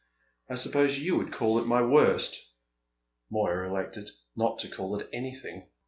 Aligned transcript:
I 0.49 0.55
suppose 0.55 0.97
you 0.97 1.15
would 1.17 1.31
call 1.31 1.59
it 1.59 1.67
my 1.67 1.83
worst!" 1.83 2.35
Moya 3.29 3.67
elected 3.69 4.09
not 4.35 4.57
to 4.61 4.67
call 4.67 4.99
it 4.99 5.07
anything. 5.13 5.67